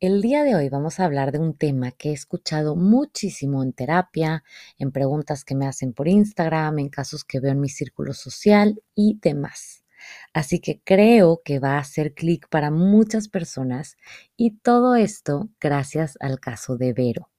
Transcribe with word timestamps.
El 0.00 0.22
día 0.22 0.42
de 0.44 0.54
hoy 0.54 0.68
vamos 0.68 1.00
a 1.00 1.04
hablar 1.04 1.32
de 1.32 1.38
un 1.38 1.56
tema 1.56 1.92
que 1.92 2.10
he 2.10 2.12
escuchado 2.12 2.76
muchísimo 2.76 3.62
en 3.62 3.72
terapia, 3.72 4.44
en 4.78 4.92
preguntas 4.92 5.44
que 5.44 5.54
me 5.54 5.66
hacen 5.66 5.92
por 5.92 6.08
Instagram, 6.08 6.78
en 6.78 6.88
casos 6.88 7.24
que 7.24 7.40
veo 7.40 7.52
en 7.52 7.60
mi 7.60 7.68
círculo 7.68 8.12
social 8.12 8.82
y 8.94 9.18
demás. 9.20 9.84
Así 10.32 10.60
que 10.60 10.82
creo 10.84 11.42
que 11.44 11.58
va 11.58 11.76
a 11.76 11.78
hacer 11.78 12.14
clic 12.14 12.48
para 12.48 12.70
muchas 12.70 13.28
personas 13.28 13.96
y 14.36 14.58
todo 14.58 14.96
esto 14.96 15.48
gracias 15.60 16.16
al 16.20 16.40
caso 16.40 16.76
de 16.76 16.92
Vero. 16.92 17.30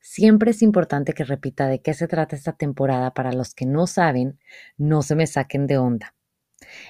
Siempre 0.00 0.52
es 0.52 0.62
importante 0.62 1.12
que 1.12 1.24
repita 1.24 1.68
de 1.68 1.80
qué 1.82 1.94
se 1.94 2.08
trata 2.08 2.36
esta 2.36 2.52
temporada 2.52 3.12
para 3.12 3.32
los 3.32 3.54
que 3.54 3.66
no 3.66 3.86
saben, 3.86 4.38
no 4.76 5.02
se 5.02 5.16
me 5.16 5.26
saquen 5.26 5.66
de 5.66 5.78
onda. 5.78 6.14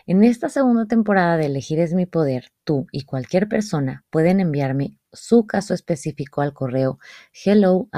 En 0.07 0.25
esta 0.25 0.49
segunda 0.49 0.87
temporada 0.87 1.37
de 1.37 1.47
Elegir 1.47 1.79
es 1.81 1.93
mi 1.93 2.07
poder, 2.07 2.51
tú 2.65 2.87
y 2.91 3.05
cualquier 3.05 3.49
persona 3.49 4.05
pueden 4.11 4.41
enviarme 4.41 4.97
su 5.13 5.47
caso 5.47 5.75
específico 5.75 6.41
al 6.41 6.55
correo 6.55 6.99
hello 7.45 7.89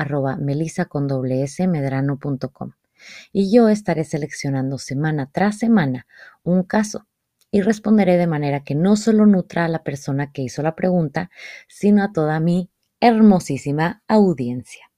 y 3.33 3.53
yo 3.53 3.69
estaré 3.69 4.05
seleccionando 4.05 4.79
semana 4.79 5.31
tras 5.33 5.59
semana 5.59 6.07
un 6.43 6.65
caso 6.65 7.07
y 7.51 7.63
responderé 7.63 8.17
de 8.17 8.27
manera 8.27 8.63
que 8.63 8.75
no 8.75 8.97
solo 8.97 9.27
nutra 9.27 9.65
a 9.65 9.69
la 9.69 9.83
persona 9.83 10.33
que 10.33 10.43
hizo 10.43 10.63
la 10.63 10.77
pregunta, 10.77 11.31
sino 11.69 12.03
a 12.03 12.13
toda 12.13 12.39
mi 12.41 12.71
hermosísima 13.01 14.03
audiencia. 14.07 14.91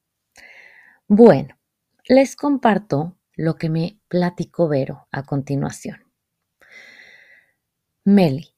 Bueno, 1.07 1.57
les 2.05 2.37
comparto 2.37 3.17
lo 3.35 3.57
que 3.57 3.71
me 3.71 3.99
platicó 4.09 4.69
Vero 4.69 5.07
a 5.11 5.23
continuación. 5.23 6.12
Meli, 8.05 8.53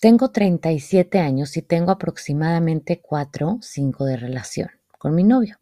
tengo 0.00 0.32
37 0.32 1.20
años 1.20 1.56
y 1.56 1.62
tengo 1.62 1.92
aproximadamente 1.92 3.00
4 3.00 3.48
o 3.48 3.58
5 3.62 4.04
de 4.04 4.16
relación 4.16 4.70
con 4.98 5.14
mi 5.14 5.22
novio. 5.22 5.60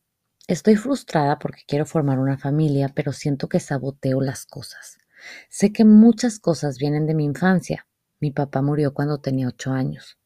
Estoy 0.48 0.76
frustrada 0.76 1.38
porque 1.38 1.60
quiero 1.68 1.84
formar 1.84 2.18
una 2.18 2.38
familia, 2.38 2.92
pero 2.94 3.12
siento 3.12 3.46
que 3.46 3.60
saboteo 3.60 4.22
las 4.22 4.46
cosas. 4.46 4.96
Sé 5.50 5.70
que 5.70 5.84
muchas 5.84 6.38
cosas 6.38 6.78
vienen 6.78 7.06
de 7.06 7.14
mi 7.14 7.24
infancia. 7.26 7.86
Mi 8.20 8.30
papá 8.30 8.62
murió 8.62 8.94
cuando 8.94 9.18
tenía 9.18 9.48
8 9.48 9.70
años. 9.70 10.16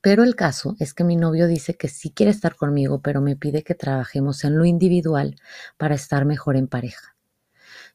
Pero 0.00 0.24
el 0.24 0.34
caso 0.34 0.74
es 0.80 0.94
que 0.94 1.04
mi 1.04 1.14
novio 1.14 1.46
dice 1.46 1.76
que 1.76 1.86
sí 1.86 2.10
quiere 2.10 2.32
estar 2.32 2.56
conmigo, 2.56 3.00
pero 3.00 3.20
me 3.20 3.36
pide 3.36 3.62
que 3.62 3.76
trabajemos 3.76 4.42
en 4.42 4.58
lo 4.58 4.64
individual 4.64 5.36
para 5.76 5.94
estar 5.94 6.24
mejor 6.24 6.56
en 6.56 6.66
pareja. 6.66 7.11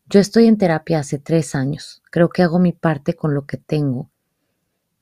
Yo 0.10 0.22
estoy 0.22 0.48
en 0.48 0.58
terapia 0.58 1.00
hace 1.00 1.20
tres 1.20 1.54
años. 1.54 2.02
Creo 2.12 2.30
que 2.30 2.42
hago 2.42 2.60
mi 2.60 2.72
parte 2.72 3.16
con 3.16 3.34
lo 3.34 3.46
que 3.46 3.58
tengo. 3.58 4.10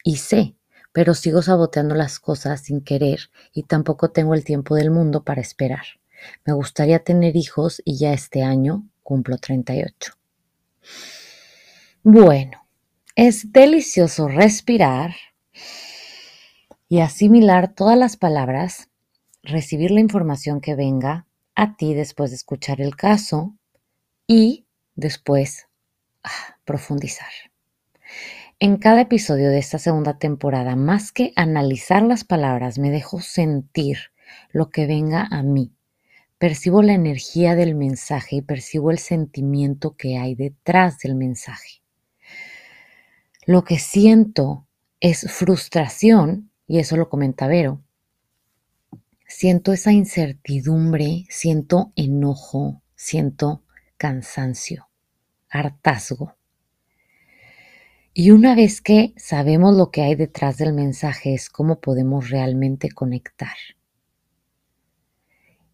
Y 0.03 0.17
sé, 0.17 0.55
pero 0.93 1.13
sigo 1.13 1.43
saboteando 1.43 1.93
las 1.93 2.19
cosas 2.19 2.61
sin 2.61 2.81
querer 2.81 3.29
y 3.53 3.63
tampoco 3.63 4.09
tengo 4.09 4.33
el 4.33 4.43
tiempo 4.43 4.75
del 4.75 4.89
mundo 4.89 5.23
para 5.23 5.41
esperar. 5.41 5.85
Me 6.43 6.53
gustaría 6.53 7.03
tener 7.03 7.35
hijos 7.35 7.83
y 7.85 7.97
ya 7.97 8.13
este 8.13 8.41
año 8.41 8.87
cumplo 9.03 9.37
38. 9.37 10.13
Bueno, 12.01 12.65
es 13.15 13.51
delicioso 13.51 14.27
respirar 14.27 15.15
y 16.89 17.01
asimilar 17.01 17.73
todas 17.73 17.97
las 17.97 18.17
palabras, 18.17 18.89
recibir 19.43 19.91
la 19.91 19.99
información 19.99 20.61
que 20.61 20.75
venga 20.75 21.27
a 21.53 21.75
ti 21.77 21.93
después 21.93 22.31
de 22.31 22.37
escuchar 22.37 22.81
el 22.81 22.95
caso 22.95 23.55
y 24.27 24.64
después 24.95 25.67
ah, 26.23 26.57
profundizar. 26.65 27.31
En 28.59 28.77
cada 28.77 29.01
episodio 29.01 29.49
de 29.49 29.59
esta 29.59 29.79
segunda 29.79 30.17
temporada, 30.17 30.75
más 30.75 31.11
que 31.11 31.33
analizar 31.35 32.01
las 32.03 32.23
palabras, 32.23 32.79
me 32.79 32.89
dejo 32.89 33.19
sentir 33.19 33.97
lo 34.51 34.69
que 34.69 34.87
venga 34.87 35.27
a 35.29 35.43
mí. 35.43 35.73
Percibo 36.37 36.81
la 36.81 36.93
energía 36.93 37.55
del 37.55 37.75
mensaje 37.75 38.37
y 38.37 38.41
percibo 38.41 38.91
el 38.91 38.99
sentimiento 38.99 39.95
que 39.95 40.17
hay 40.17 40.35
detrás 40.35 40.99
del 40.99 41.15
mensaje. 41.15 41.81
Lo 43.45 43.63
que 43.63 43.77
siento 43.77 44.65
es 44.99 45.31
frustración, 45.31 46.49
y 46.67 46.79
eso 46.79 46.97
lo 46.97 47.09
comenta 47.09 47.47
Vero. 47.47 47.81
Siento 49.27 49.73
esa 49.73 49.91
incertidumbre, 49.91 51.25
siento 51.29 51.91
enojo, 51.95 52.81
siento 52.95 53.63
cansancio, 53.97 54.84
Y 58.13 58.31
una 58.31 58.55
vez 58.55 58.81
que 58.81 59.13
sabemos 59.17 59.75
lo 59.75 59.91
que 59.91 60.01
hay 60.01 60.15
detrás 60.15 60.57
del 60.57 60.73
mensaje 60.73 61.33
es 61.33 61.49
cómo 61.49 61.79
podemos 61.79 62.29
realmente 62.29 62.89
conectar. 62.91 63.55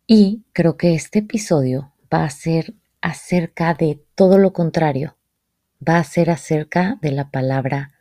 Y 0.08 0.44
creo 0.53 0.78
que 0.78 0.94
este 0.94 1.19
episodio 1.19 1.94
va 2.14 2.25
a 2.25 2.30
ser 2.30 2.74
acerca 3.02 3.74
de 3.74 4.03
todo 4.16 4.38
lo 4.38 4.53
contrario. 4.53 5.18
Va 5.88 5.98
a 5.98 6.03
ser 6.03 6.30
acerca 6.30 6.98
de 7.02 7.12
la 7.12 7.31
palabra 7.31 7.92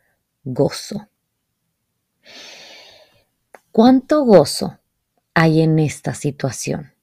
gozo. 0.43 1.09
¿Cuánto 3.71 4.23
gozo 4.23 4.79
hay 5.33 5.61
en 5.61 5.79
esta 5.79 6.13
situación? 6.13 6.93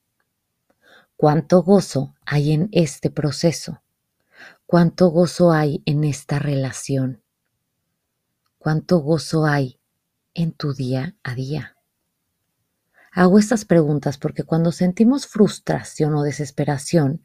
cuánto 1.18 1.64
gozo 1.64 2.14
hay 2.24 2.52
en 2.52 2.68
este 2.70 3.10
proceso, 3.10 3.82
cuánto 4.68 5.08
gozo 5.08 5.50
hay 5.50 5.82
en 5.86 6.04
esta 6.04 6.38
relación, 6.38 7.22
cuánto 8.58 8.98
gozo 8.98 9.46
hay 9.46 9.80
en 10.34 10.52
tu 10.52 10.74
día 10.74 11.16
a 11.22 11.34
día. 11.34 11.78
Hago 13.10 13.38
estas 13.38 13.64
preguntas 13.64 14.18
porque 14.18 14.42
cuando 14.42 14.70
sentimos 14.70 15.26
frustración 15.26 16.14
o 16.16 16.22
desesperación, 16.22 17.24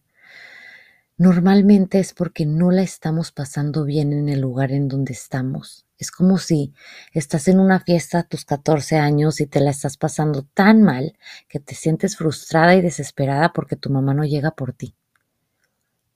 normalmente 1.17 1.99
es 1.99 2.13
porque 2.13 2.45
no 2.45 2.71
la 2.71 2.81
estamos 2.81 3.33
pasando 3.33 3.83
bien 3.83 4.13
en 4.13 4.29
el 4.29 4.39
lugar 4.39 4.71
en 4.71 4.87
donde 4.87 5.11
estamos. 5.11 5.85
Es 5.97 6.11
como 6.11 6.37
si 6.37 6.73
estás 7.11 7.49
en 7.49 7.59
una 7.59 7.81
fiesta 7.81 8.19
a 8.19 8.23
tus 8.23 8.45
14 8.45 8.99
años 8.99 9.41
y 9.41 9.47
te 9.47 9.59
la 9.59 9.71
estás 9.71 9.97
pasando 9.97 10.43
tan 10.53 10.81
mal 10.81 11.17
que 11.49 11.59
te 11.59 11.75
sientes 11.75 12.15
frustrada 12.15 12.73
y 12.73 12.79
desesperada 12.79 13.51
porque 13.51 13.75
tu 13.75 13.89
mamá 13.89 14.13
no 14.13 14.23
llega 14.23 14.51
por 14.51 14.71
ti. 14.71 14.95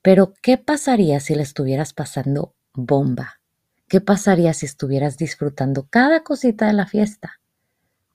Pero, 0.02 0.34
¿qué 0.42 0.58
pasaría 0.58 1.20
si 1.20 1.34
la 1.34 1.42
estuvieras 1.42 1.92
pasando 1.92 2.54
bomba? 2.72 3.40
¿Qué 3.88 4.00
pasaría 4.00 4.52
si 4.54 4.66
estuvieras 4.66 5.16
disfrutando 5.16 5.88
cada 5.88 6.22
cosita 6.22 6.66
de 6.66 6.74
la 6.74 6.86
fiesta? 6.86 7.40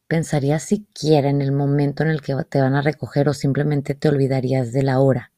¿Pensarías 0.07 0.63
siquiera 0.63 1.29
en 1.29 1.41
el 1.41 1.51
momento 1.51 2.03
en 2.03 2.09
el 2.09 2.21
que 2.21 2.35
te 2.47 2.61
van 2.61 2.75
a 2.75 2.81
recoger 2.81 3.27
o 3.27 3.33
simplemente 3.33 3.95
te 3.95 4.07
olvidarías 4.07 4.71
de 4.71 4.83
la 4.83 4.99
hora? 4.99 5.31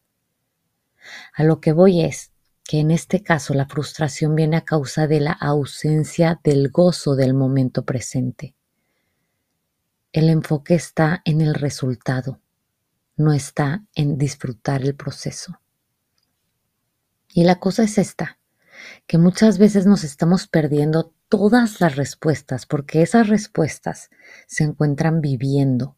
A 1.34 1.44
lo 1.44 1.62
que 1.62 1.72
voy 1.72 2.02
es, 2.02 2.32
que 2.64 2.80
en 2.80 2.92
este 2.92 3.22
caso 3.22 3.54
la 3.54 3.68
frustración 3.68 4.36
viene 4.36 4.58
a 4.58 4.66
causa 4.66 5.08
de 5.08 5.20
la 5.20 5.32
ausencia 5.32 6.40
del 6.44 6.70
gozo 6.70 7.16
del 7.16 7.34
momento 7.34 7.86
presente. 7.86 8.56
El 10.12 10.30
enfoque 10.30 10.76
está 10.76 11.22
en 11.26 11.42
el 11.42 11.54
resultado, 11.54 12.40
no 13.18 13.34
está 13.34 13.84
en 13.94 14.18
disfrutar 14.18 14.82
el 14.82 14.96
proceso. 14.96 15.60
Y 17.36 17.44
la 17.44 17.60
cosa 17.60 17.84
es 17.84 17.98
esta, 17.98 18.40
que 19.08 19.18
muchas 19.18 19.58
veces 19.58 19.86
nos 19.86 20.06
estamos 20.06 20.48
perdiendo 20.48 21.14
todas 21.28 21.82
las 21.82 21.98
respuestas 21.98 22.66
porque 22.66 23.02
esas 23.02 23.28
respuestas 23.28 24.10
se 24.48 24.64
encuentran 24.64 25.20
viviendo, 25.20 25.98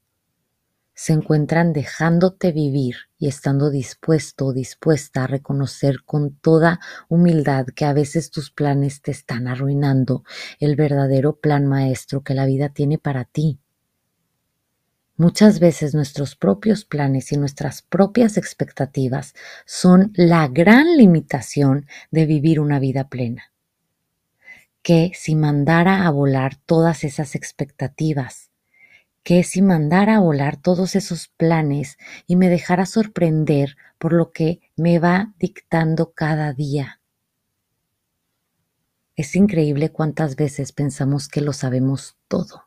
se 0.95 1.13
encuentran 1.13 1.73
dejándote 1.73 2.51
vivir 2.51 2.95
y 3.19 3.27
estando 3.27 3.69
dispuesto 3.69 4.47
o 4.47 4.53
dispuesta 4.53 5.25
a 5.25 5.27
reconocer 5.27 5.97
con 6.05 6.35
toda 6.35 6.79
humildad 7.07 7.67
que 7.67 7.85
a 7.85 7.93
veces 7.93 8.31
tus 8.31 8.49
planes 8.49 9.03
te 9.03 9.11
están 9.11 9.47
arruinando 9.47 10.23
el 10.59 10.75
verdadero 10.75 11.39
plan 11.39 11.67
maestro 11.67 12.23
que 12.23 12.33
la 12.33 12.47
vida 12.47 12.69
tiene 12.69 12.97
para 12.97 13.25
ti. 13.25 13.59
Muchas 15.19 15.59
veces 15.59 15.95
nuestros 15.95 16.35
propios 16.35 16.85
planes 16.85 17.31
y 17.31 17.37
nuestras 17.37 17.81
propias 17.81 18.37
expectativas 18.37 19.33
son 19.65 20.13
la 20.13 20.47
gran 20.47 20.95
limitación 20.95 21.87
de 22.11 22.27
vivir 22.27 22.59
una 22.59 22.77
vida 22.77 23.07
plena. 23.09 23.51
Que 24.83 25.11
si 25.15 25.35
mandara 25.35 26.05
a 26.05 26.11
volar 26.11 26.55
todas 26.55 27.03
esas 27.03 27.33
expectativas, 27.33 28.51
que 29.23 29.43
si 29.43 29.63
mandara 29.63 30.17
a 30.17 30.19
volar 30.19 30.55
todos 30.55 30.95
esos 30.95 31.29
planes 31.29 31.97
y 32.27 32.35
me 32.35 32.47
dejara 32.47 32.85
sorprender 32.85 33.75
por 33.97 34.13
lo 34.13 34.31
que 34.31 34.61
me 34.75 34.99
va 34.99 35.33
dictando 35.39 36.11
cada 36.11 36.53
día. 36.53 37.01
Es 39.15 39.35
increíble 39.35 39.91
cuántas 39.91 40.35
veces 40.35 40.73
pensamos 40.73 41.27
que 41.27 41.41
lo 41.41 41.53
sabemos 41.53 42.17
todo, 42.27 42.66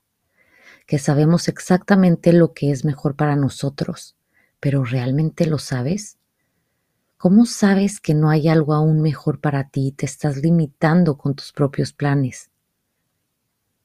que 0.90 0.98
sabemos 0.98 1.46
exactamente 1.46 2.32
lo 2.32 2.52
que 2.52 2.72
es 2.72 2.84
mejor 2.84 3.14
para 3.14 3.36
nosotros, 3.36 4.16
pero 4.58 4.82
¿realmente 4.82 5.46
lo 5.46 5.58
sabes? 5.58 6.18
¿Cómo 7.16 7.46
sabes 7.46 8.00
que 8.00 8.12
no 8.12 8.28
hay 8.28 8.48
algo 8.48 8.74
aún 8.74 9.00
mejor 9.00 9.40
para 9.40 9.68
ti 9.68 9.86
y 9.86 9.92
te 9.92 10.06
estás 10.06 10.38
limitando 10.38 11.16
con 11.16 11.36
tus 11.36 11.52
propios 11.52 11.92
planes? 11.92 12.49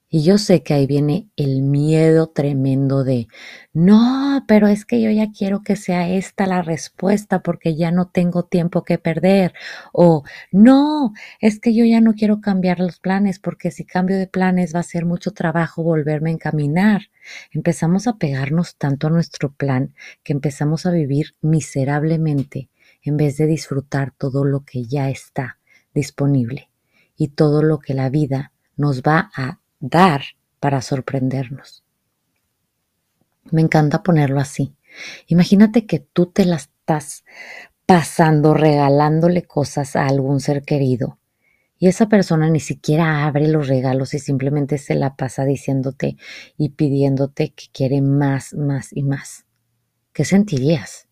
Y 0.08 0.24
yo 0.24 0.38
sé 0.38 0.62
que 0.62 0.74
ahí 0.74 0.86
viene 0.86 1.30
el 1.36 1.64
miedo 1.64 2.28
tremendo 2.28 3.04
de, 3.04 3.28
no, 3.74 4.46
pero 4.48 4.68
es 4.68 4.86
que 4.86 5.02
yo 5.02 5.10
ya 5.10 5.32
quiero 5.32 5.64
que 5.64 5.76
sea 5.76 6.08
esta 6.10 6.46
la 6.46 6.62
respuesta 6.62 7.42
porque 7.42 7.76
ya 7.76 7.92
no 7.92 8.08
tengo 8.08 8.44
tiempo 8.44 8.84
que 8.84 9.00
perder. 9.00 9.54
O, 9.94 10.24
no, 10.52 11.14
es 11.42 11.60
que 11.60 11.74
yo 11.74 11.86
ya 11.86 12.02
no 12.02 12.14
quiero 12.14 12.40
cambiar 12.40 12.80
los 12.80 13.00
planes 13.00 13.40
porque 13.40 13.72
si 13.72 13.84
cambio 13.84 14.18
de 14.18 14.28
planes 14.28 14.76
va 14.76 14.82
a 14.82 14.84
ser 14.84 15.06
mucho 15.06 15.32
trabajo 15.32 15.84
volverme 15.84 16.30
a 16.30 16.34
encaminar. 16.34 17.02
Empezamos 17.52 18.08
a 18.08 18.18
pegarnos 18.18 18.78
tanto 18.78 19.08
a 19.08 19.10
nuestro 19.10 19.54
plan 19.54 19.96
que 20.24 20.34
empezamos 20.34 20.86
a 20.86 20.92
vivir 20.92 21.36
miserablemente 21.42 22.70
en 23.02 23.18
vez 23.18 23.38
de 23.38 23.48
disfrutar 23.48 24.12
todo 24.12 24.46
lo 24.46 24.62
que 24.64 24.86
ya 24.86 25.10
está 25.10 25.58
disponible 25.94 26.70
y 27.18 27.30
todo 27.30 27.64
lo 27.64 27.80
que 27.80 27.96
la 27.96 28.10
vida 28.10 28.52
nos 28.78 29.02
va 29.02 29.32
a 29.36 29.60
dar 29.80 30.24
para 30.60 30.82
sorprendernos. 30.82 31.84
Me 33.52 33.62
encanta 33.62 34.04
ponerlo 34.04 34.40
así. 34.40 34.74
Imagínate 35.28 35.86
que 35.86 36.00
tú 36.00 36.28
te 36.28 36.46
la 36.46 36.56
estás 36.56 37.24
pasando 37.86 38.54
regalándole 38.54 39.44
cosas 39.44 39.96
a 39.96 40.08
algún 40.08 40.40
ser 40.40 40.64
querido 40.64 41.20
y 41.78 41.88
esa 41.88 42.08
persona 42.08 42.50
ni 42.50 42.60
siquiera 42.60 43.26
abre 43.26 43.48
los 43.48 43.68
regalos 43.68 44.14
y 44.14 44.20
simplemente 44.20 44.78
se 44.78 44.96
la 44.96 45.16
pasa 45.16 45.46
diciéndote 45.46 46.18
y 46.58 46.70
pidiéndote 46.70 47.54
que 47.54 47.66
quiere 47.72 48.02
más, 48.02 48.54
más 48.54 48.90
y 48.94 49.04
más. 49.04 49.46
¿Qué 50.14 50.24
sentirías? 50.24 51.08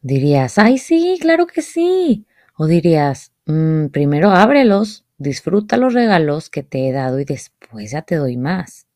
Dirías, 0.00 0.58
ay 0.58 0.78
sí, 0.78 1.16
claro 1.20 1.46
que 1.46 1.62
sí. 1.62 2.26
O 2.56 2.66
dirías, 2.66 3.32
mm, 3.46 3.86
primero 3.86 4.30
ábrelos 4.30 5.04
Disfruta 5.22 5.76
los 5.76 5.94
regalos 5.94 6.50
que 6.50 6.64
te 6.64 6.88
he 6.88 6.92
dado 6.92 7.20
y 7.20 7.24
después 7.24 7.92
ya 7.92 8.02
te 8.02 8.16
doy 8.16 8.36
más. 8.36 8.88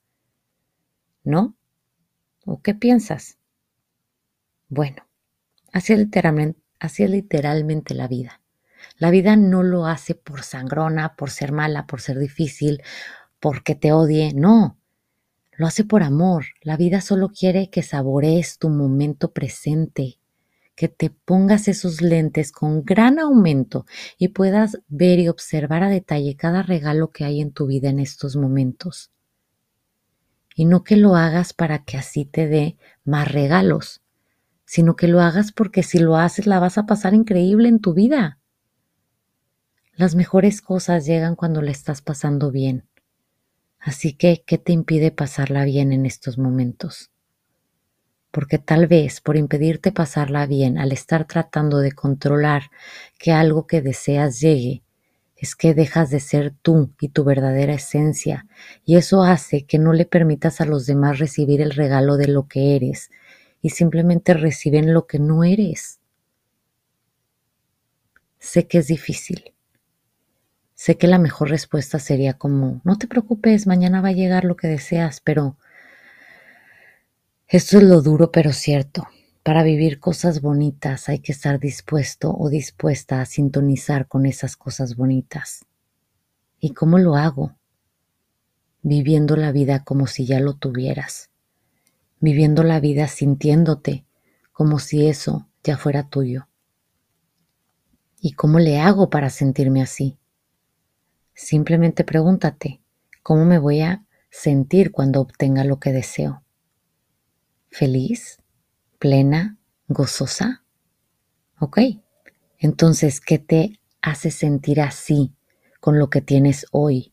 ¿No? 1.22 1.54
¿O 2.44 2.60
qué 2.62 2.74
piensas? 2.74 3.38
Bueno, 4.68 5.06
así 5.72 5.92
es 5.92 6.00
literalmente, 6.00 7.94
la 7.94 8.08
vida. 8.08 8.40
La 8.98 9.12
vida 9.12 9.36
no 9.36 9.62
lo 9.62 9.86
hace 9.86 10.16
por 10.16 10.42
sangrona, 10.42 11.14
por 11.14 11.30
ser 11.30 11.52
mala, 11.52 11.86
por 11.86 12.00
ser 12.00 12.18
difícil, 12.18 12.82
porque 13.38 13.76
te 13.76 13.92
odie, 13.92 14.32
no. 14.34 14.80
Lo 15.52 15.68
hace 15.68 15.84
por 15.84 16.02
amor. 16.02 16.46
La 16.60 16.76
vida 16.76 17.02
solo 17.02 17.28
quiere 17.28 17.70
que 17.70 17.84
saborees 17.84 18.58
tu 18.58 18.68
momento 18.68 19.32
presente, 19.32 20.18
que 20.76 20.88
te 20.88 21.10
pongas 21.10 21.68
esos 21.68 22.02
lentes 22.02 22.52
con 22.52 22.84
gran 22.84 23.18
aumento 23.18 23.86
y 24.18 24.28
puedas 24.28 24.78
ver 24.88 25.18
y 25.18 25.28
observar 25.28 25.82
a 25.82 25.88
detalle 25.88 26.36
cada 26.36 26.62
regalo 26.62 27.10
que 27.10 27.24
hay 27.24 27.40
en 27.40 27.50
tu 27.50 27.66
vida 27.66 27.88
en 27.88 27.98
estos 27.98 28.36
momentos. 28.36 29.10
Y 30.54 30.66
no 30.66 30.84
que 30.84 30.96
lo 30.96 31.16
hagas 31.16 31.54
para 31.54 31.84
que 31.84 31.96
así 31.96 32.26
te 32.26 32.46
dé 32.46 32.76
más 33.04 33.32
regalos, 33.32 34.02
sino 34.66 34.96
que 34.96 35.08
lo 35.08 35.20
hagas 35.20 35.50
porque 35.50 35.82
si 35.82 35.98
lo 35.98 36.16
haces 36.16 36.46
la 36.46 36.60
vas 36.60 36.76
a 36.76 36.86
pasar 36.86 37.14
increíble 37.14 37.68
en 37.68 37.80
tu 37.80 37.94
vida. 37.94 38.38
Las 39.94 40.14
mejores 40.14 40.60
cosas 40.60 41.06
llegan 41.06 41.36
cuando 41.36 41.62
la 41.62 41.70
estás 41.70 42.02
pasando 42.02 42.50
bien. 42.50 42.86
Así 43.78 44.12
que, 44.12 44.44
¿qué 44.46 44.58
te 44.58 44.72
impide 44.72 45.10
pasarla 45.10 45.64
bien 45.64 45.92
en 45.92 46.04
estos 46.04 46.36
momentos? 46.36 47.12
Porque 48.36 48.58
tal 48.58 48.86
vez 48.86 49.22
por 49.22 49.38
impedirte 49.38 49.92
pasarla 49.92 50.44
bien 50.44 50.76
al 50.76 50.92
estar 50.92 51.24
tratando 51.24 51.78
de 51.78 51.92
controlar 51.92 52.64
que 53.18 53.32
algo 53.32 53.66
que 53.66 53.80
deseas 53.80 54.40
llegue, 54.40 54.82
es 55.38 55.56
que 55.56 55.72
dejas 55.72 56.10
de 56.10 56.20
ser 56.20 56.52
tú 56.60 56.90
y 57.00 57.08
tu 57.08 57.24
verdadera 57.24 57.72
esencia, 57.72 58.46
y 58.84 58.96
eso 58.96 59.22
hace 59.22 59.64
que 59.64 59.78
no 59.78 59.94
le 59.94 60.04
permitas 60.04 60.60
a 60.60 60.66
los 60.66 60.84
demás 60.84 61.18
recibir 61.18 61.62
el 61.62 61.70
regalo 61.70 62.18
de 62.18 62.28
lo 62.28 62.46
que 62.46 62.76
eres, 62.76 63.10
y 63.62 63.70
simplemente 63.70 64.34
reciben 64.34 64.92
lo 64.92 65.06
que 65.06 65.18
no 65.18 65.42
eres. 65.42 66.00
Sé 68.38 68.66
que 68.66 68.76
es 68.76 68.88
difícil. 68.88 69.54
Sé 70.74 70.98
que 70.98 71.06
la 71.06 71.18
mejor 71.18 71.48
respuesta 71.48 71.98
sería 71.98 72.34
como, 72.34 72.82
no 72.84 72.98
te 72.98 73.06
preocupes, 73.06 73.66
mañana 73.66 74.02
va 74.02 74.08
a 74.08 74.12
llegar 74.12 74.44
lo 74.44 74.56
que 74.56 74.68
deseas, 74.68 75.22
pero 75.22 75.56
esto 77.48 77.78
es 77.78 77.84
lo 77.84 78.02
duro 78.02 78.32
pero 78.32 78.52
cierto. 78.52 79.06
Para 79.44 79.62
vivir 79.62 80.00
cosas 80.00 80.40
bonitas 80.40 81.08
hay 81.08 81.20
que 81.20 81.30
estar 81.30 81.60
dispuesto 81.60 82.34
o 82.36 82.48
dispuesta 82.50 83.20
a 83.20 83.26
sintonizar 83.26 84.08
con 84.08 84.26
esas 84.26 84.56
cosas 84.56 84.96
bonitas. 84.96 85.64
¿Y 86.58 86.74
cómo 86.74 86.98
lo 86.98 87.14
hago? 87.14 87.54
Viviendo 88.82 89.36
la 89.36 89.52
vida 89.52 89.84
como 89.84 90.08
si 90.08 90.26
ya 90.26 90.40
lo 90.40 90.54
tuvieras. 90.54 91.30
Viviendo 92.18 92.64
la 92.64 92.80
vida 92.80 93.06
sintiéndote 93.06 94.04
como 94.52 94.80
si 94.80 95.06
eso 95.06 95.46
ya 95.62 95.76
fuera 95.76 96.08
tuyo. 96.08 96.48
¿Y 98.20 98.32
cómo 98.32 98.58
le 98.58 98.80
hago 98.80 99.10
para 99.10 99.30
sentirme 99.30 99.82
así? 99.82 100.18
Simplemente 101.34 102.02
pregúntate, 102.02 102.80
¿cómo 103.22 103.44
me 103.44 103.58
voy 103.58 103.82
a 103.82 104.04
sentir 104.30 104.90
cuando 104.90 105.20
obtenga 105.20 105.62
lo 105.62 105.78
que 105.78 105.92
deseo? 105.92 106.42
Feliz, 107.70 108.38
plena, 108.98 109.58
gozosa. 109.88 110.64
¿Ok? 111.58 111.78
Entonces, 112.58 113.20
¿qué 113.20 113.38
te 113.38 113.80
hace 114.02 114.30
sentir 114.30 114.80
así 114.80 115.34
con 115.80 115.98
lo 115.98 116.10
que 116.10 116.20
tienes 116.20 116.66
hoy? 116.70 117.12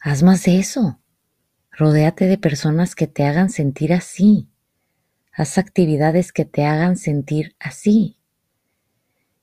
Haz 0.00 0.22
más 0.22 0.44
de 0.44 0.58
eso. 0.58 1.00
Rodéate 1.70 2.26
de 2.26 2.38
personas 2.38 2.94
que 2.94 3.06
te 3.06 3.24
hagan 3.24 3.50
sentir 3.50 3.92
así. 3.92 4.48
Haz 5.32 5.58
actividades 5.58 6.32
que 6.32 6.44
te 6.44 6.64
hagan 6.64 6.96
sentir 6.96 7.54
así. 7.58 8.18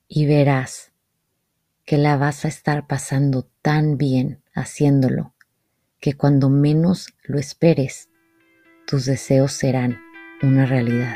Y 0.08 0.26
verás 0.26 0.92
que 1.86 1.98
la 1.98 2.18
vas 2.18 2.46
a 2.46 2.48
estar 2.48 2.86
pasando 2.88 3.50
tan 3.62 3.98
bien 3.98 4.44
haciéndolo 4.54 5.34
que 6.00 6.14
cuando 6.14 6.50
menos 6.50 7.08
lo 7.24 7.40
esperes, 7.40 8.10
tus 8.86 9.06
deseos 9.06 9.54
serán 9.54 10.00
una 10.42 10.66
realidad. 10.66 11.16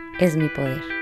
es 0.21 0.37
mi 0.37 0.49
poder. 0.49 1.00